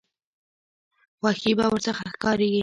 [1.17, 2.59] خوښي به ورڅخه ښکاریږي.